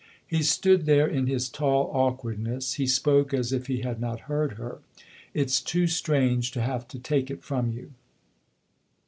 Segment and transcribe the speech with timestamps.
[0.25, 4.53] He stood there in his tall awkwardness; he spoke as if he had not heard
[4.53, 4.79] her."
[5.35, 7.91] It's too strange to have to take it from you."